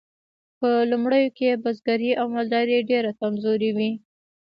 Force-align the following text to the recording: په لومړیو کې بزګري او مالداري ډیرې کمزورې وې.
په 0.59 0.69
لومړیو 0.91 1.35
کې 1.37 1.59
بزګري 1.63 2.11
او 2.19 2.25
مالداري 2.35 2.77
ډیرې 2.89 3.11
کمزورې 3.19 3.69
وې. 3.77 3.91